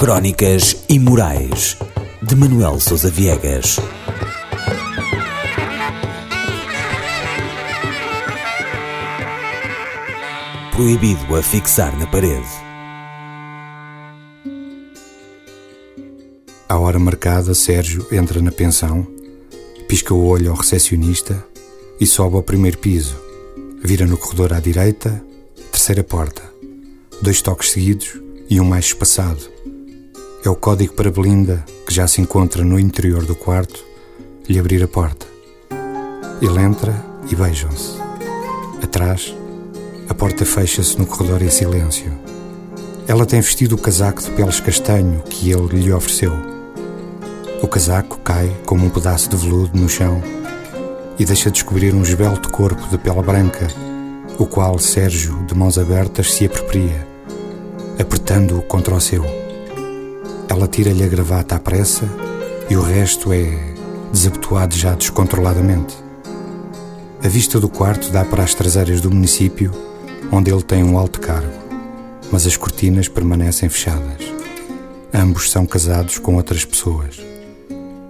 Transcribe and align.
Crónicas 0.00 0.82
Imorais 0.88 1.76
de 2.22 2.34
Manuel 2.34 2.80
Sousa 2.80 3.10
Viegas. 3.10 3.76
Proibido 10.72 11.36
a 11.36 11.42
fixar 11.42 11.94
na 11.98 12.06
parede. 12.06 12.48
À 16.66 16.78
hora 16.78 16.98
marcada, 16.98 17.52
Sérgio 17.52 18.06
entra 18.10 18.40
na 18.40 18.50
pensão, 18.50 19.06
pisca 19.86 20.14
o 20.14 20.24
olho 20.24 20.50
ao 20.50 20.56
recepcionista 20.56 21.46
e 22.00 22.06
sobe 22.06 22.36
ao 22.36 22.42
primeiro 22.42 22.78
piso. 22.78 23.20
Vira 23.84 24.06
no 24.06 24.16
corredor 24.16 24.54
à 24.54 24.60
direita, 24.60 25.22
terceira 25.70 26.02
porta. 26.02 26.42
Dois 27.20 27.42
toques 27.42 27.70
seguidos 27.70 28.18
e 28.48 28.58
um 28.58 28.64
mais 28.64 28.86
espaçado. 28.86 29.59
É 30.42 30.48
o 30.48 30.56
código 30.56 30.94
para 30.94 31.10
Belinda, 31.10 31.62
que 31.86 31.92
já 31.92 32.06
se 32.06 32.18
encontra 32.18 32.64
no 32.64 32.80
interior 32.80 33.26
do 33.26 33.34
quarto, 33.34 33.84
lhe 34.48 34.58
abrir 34.58 34.82
a 34.82 34.88
porta. 34.88 35.26
Ele 36.40 36.58
entra 36.58 36.94
e 37.30 37.34
beijam-se. 37.34 37.98
Atrás, 38.82 39.36
a 40.08 40.14
porta 40.14 40.46
fecha-se 40.46 40.98
no 40.98 41.04
corredor 41.04 41.42
em 41.42 41.50
silêncio. 41.50 42.10
Ela 43.06 43.26
tem 43.26 43.42
vestido 43.42 43.74
o 43.74 43.78
casaco 43.78 44.22
de 44.22 44.30
peles 44.30 44.60
castanho 44.60 45.20
que 45.28 45.50
ele 45.50 45.78
lhe 45.78 45.92
ofereceu. 45.92 46.32
O 47.62 47.68
casaco 47.68 48.18
cai 48.20 48.50
como 48.64 48.86
um 48.86 48.90
pedaço 48.90 49.28
de 49.28 49.36
veludo 49.36 49.78
no 49.78 49.90
chão 49.90 50.22
e 51.18 51.24
deixa 51.26 51.50
descobrir 51.50 51.94
um 51.94 52.00
esbelto 52.00 52.48
corpo 52.48 52.88
de 52.88 52.96
pele 52.96 53.22
branca, 53.22 53.68
o 54.38 54.46
qual 54.46 54.78
Sérgio, 54.78 55.44
de 55.44 55.54
mãos 55.54 55.76
abertas, 55.76 56.32
se 56.32 56.46
apropria, 56.46 57.06
apertando-o 57.98 58.62
contra 58.62 58.94
o 58.94 59.00
seu. 59.02 59.49
Ela 60.50 60.66
tira-lhe 60.66 61.04
a 61.04 61.06
gravata 61.06 61.54
à 61.54 61.60
pressa 61.60 62.04
e 62.68 62.74
o 62.74 62.82
resto 62.82 63.32
é 63.32 63.56
desabotoado 64.12 64.76
já 64.76 64.96
descontroladamente. 64.96 65.94
A 67.22 67.28
vista 67.28 67.60
do 67.60 67.68
quarto 67.68 68.10
dá 68.10 68.24
para 68.24 68.42
as 68.42 68.52
traseiras 68.52 69.00
do 69.00 69.12
município, 69.12 69.70
onde 70.32 70.50
ele 70.50 70.64
tem 70.64 70.82
um 70.82 70.98
alto 70.98 71.20
cargo, 71.20 71.52
mas 72.32 72.48
as 72.48 72.56
cortinas 72.56 73.06
permanecem 73.06 73.68
fechadas. 73.68 74.24
Ambos 75.14 75.52
são 75.52 75.64
casados 75.64 76.18
com 76.18 76.34
outras 76.34 76.64
pessoas. 76.64 77.20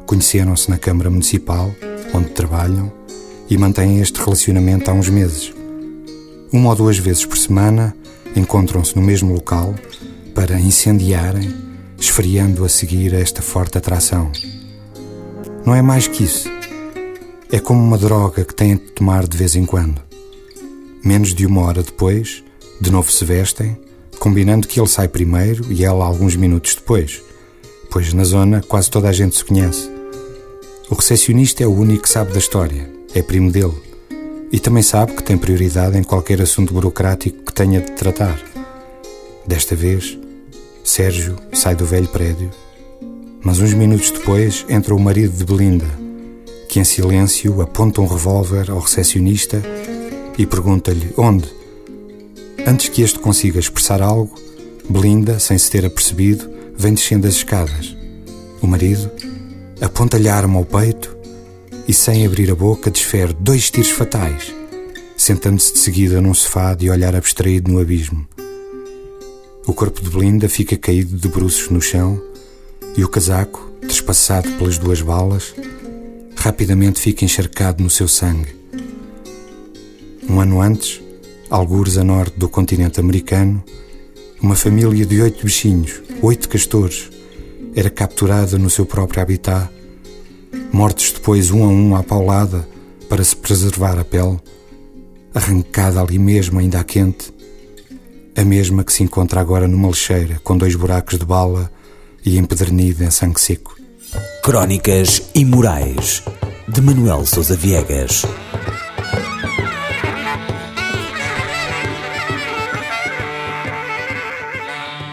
Conheceram-se 0.06 0.70
na 0.70 0.78
Câmara 0.78 1.10
Municipal, 1.10 1.70
onde 2.14 2.30
trabalham, 2.30 2.90
e 3.50 3.58
mantêm 3.58 4.00
este 4.00 4.18
relacionamento 4.18 4.90
há 4.90 4.94
uns 4.94 5.10
meses. 5.10 5.52
Uma 6.50 6.70
ou 6.70 6.76
duas 6.76 6.96
vezes 6.96 7.26
por 7.26 7.36
semana 7.36 7.94
encontram-se 8.34 8.96
no 8.96 9.02
mesmo 9.02 9.34
local 9.34 9.74
para 10.34 10.58
incendiarem, 10.58 11.69
esfriando 12.00 12.64
a 12.64 12.68
seguir 12.68 13.12
esta 13.12 13.42
forte 13.42 13.76
atração. 13.76 14.32
Não 15.66 15.74
é 15.74 15.82
mais 15.82 16.08
que 16.08 16.24
isso. 16.24 16.48
É 17.52 17.60
como 17.60 17.82
uma 17.82 17.98
droga 17.98 18.42
que 18.42 18.54
têm 18.54 18.76
de 18.76 18.92
tomar 18.92 19.28
de 19.28 19.36
vez 19.36 19.54
em 19.54 19.66
quando. 19.66 20.00
Menos 21.04 21.34
de 21.34 21.44
uma 21.44 21.60
hora 21.60 21.82
depois, 21.82 22.42
de 22.80 22.90
novo 22.90 23.12
se 23.12 23.22
vestem, 23.24 23.78
combinando 24.18 24.66
que 24.66 24.80
ele 24.80 24.88
sai 24.88 25.08
primeiro 25.08 25.70
e 25.70 25.84
ela 25.84 26.06
alguns 26.06 26.34
minutos 26.34 26.74
depois, 26.74 27.22
pois 27.90 28.14
na 28.14 28.24
zona 28.24 28.62
quase 28.66 28.90
toda 28.90 29.08
a 29.08 29.12
gente 29.12 29.36
se 29.36 29.44
conhece. 29.44 29.90
O 30.88 30.94
recepcionista 30.94 31.62
é 31.62 31.66
o 31.66 31.74
único 31.74 32.04
que 32.04 32.08
sabe 32.08 32.32
da 32.32 32.38
história, 32.38 32.90
é 33.14 33.22
primo 33.22 33.52
dele, 33.52 33.74
e 34.50 34.58
também 34.58 34.82
sabe 34.82 35.12
que 35.12 35.22
tem 35.22 35.36
prioridade 35.36 35.98
em 35.98 36.02
qualquer 36.02 36.40
assunto 36.40 36.72
burocrático 36.72 37.44
que 37.44 37.52
tenha 37.52 37.80
de 37.80 37.92
tratar. 37.92 38.40
Desta 39.46 39.76
vez, 39.76 40.18
Sérgio 40.90 41.36
sai 41.52 41.76
do 41.76 41.86
velho 41.86 42.08
prédio, 42.08 42.50
mas 43.44 43.60
uns 43.60 43.72
minutos 43.74 44.10
depois 44.10 44.66
entra 44.68 44.92
o 44.92 44.98
marido 44.98 45.36
de 45.36 45.44
Belinda, 45.44 45.86
que 46.68 46.80
em 46.80 46.84
silêncio 46.84 47.62
aponta 47.62 48.00
um 48.00 48.08
revólver 48.08 48.68
ao 48.72 48.80
recepcionista 48.80 49.62
e 50.36 50.44
pergunta-lhe 50.44 51.14
onde. 51.16 51.48
Antes 52.66 52.88
que 52.88 53.02
este 53.02 53.20
consiga 53.20 53.60
expressar 53.60 54.02
algo, 54.02 54.34
Belinda, 54.88 55.38
sem 55.38 55.56
se 55.56 55.70
ter 55.70 55.86
apercebido, 55.86 56.50
vem 56.76 56.92
descendo 56.92 57.28
as 57.28 57.34
escadas. 57.34 57.96
O 58.60 58.66
marido 58.66 59.08
aponta-lhe 59.80 60.28
a 60.28 60.34
arma 60.34 60.58
ao 60.58 60.64
peito 60.64 61.16
e, 61.86 61.94
sem 61.94 62.26
abrir 62.26 62.50
a 62.50 62.56
boca, 62.56 62.90
desfere 62.90 63.32
dois 63.32 63.70
tiros 63.70 63.92
fatais, 63.92 64.52
sentando-se 65.16 65.72
de 65.72 65.78
seguida 65.78 66.20
num 66.20 66.34
sofá 66.34 66.74
de 66.74 66.90
olhar 66.90 67.14
abstraído 67.14 67.70
no 67.70 67.78
abismo. 67.78 68.26
O 69.70 69.72
corpo 69.72 70.02
de 70.02 70.10
Belinda 70.10 70.48
fica 70.48 70.76
caído 70.76 71.16
de 71.16 71.28
bruços 71.28 71.70
no 71.70 71.80
chão 71.80 72.20
e 72.96 73.04
o 73.04 73.08
casaco, 73.08 73.70
trespassado 73.80 74.50
pelas 74.54 74.76
duas 74.76 75.00
balas, 75.00 75.54
rapidamente 76.34 76.98
fica 76.98 77.24
encharcado 77.24 77.80
no 77.80 77.88
seu 77.88 78.08
sangue. 78.08 78.52
Um 80.28 80.40
ano 80.40 80.60
antes, 80.60 81.00
algures 81.48 81.96
a 81.98 82.02
norte 82.02 82.36
do 82.36 82.48
continente 82.48 82.98
americano, 82.98 83.62
uma 84.42 84.56
família 84.56 85.06
de 85.06 85.22
oito 85.22 85.44
bichinhos, 85.44 86.02
oito 86.20 86.48
castores, 86.48 87.08
era 87.76 87.88
capturada 87.88 88.58
no 88.58 88.68
seu 88.68 88.84
próprio 88.84 89.22
habitat, 89.22 89.70
mortos 90.72 91.12
depois 91.12 91.52
um 91.52 91.62
a 91.62 91.68
um 91.68 91.94
à 91.94 92.02
paulada 92.02 92.68
para 93.08 93.22
se 93.22 93.36
preservar 93.36 94.00
a 94.00 94.04
pele, 94.04 94.40
arrancada 95.32 96.00
ali 96.00 96.18
mesmo 96.18 96.58
ainda 96.58 96.82
quente, 96.82 97.32
a 98.40 98.44
mesma 98.44 98.82
que 98.82 98.92
se 98.92 99.02
encontra 99.02 99.38
agora 99.38 99.68
numa 99.68 99.88
lixeira 99.88 100.40
com 100.42 100.56
dois 100.56 100.74
buracos 100.74 101.18
de 101.18 101.26
bala 101.26 101.70
e 102.24 102.38
empedernida 102.38 103.04
em 103.04 103.10
sangue 103.10 103.38
seco. 103.38 103.76
Crónicas 104.42 105.30
Imorais 105.34 106.22
de 106.66 106.80
Manuel 106.80 107.26
Sousa 107.26 107.54
Viegas. 107.54 108.24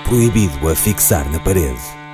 Proibido 0.05 0.69
a 0.69 0.75
fixar 0.75 1.29
na 1.29 1.39
parede. 1.41 2.06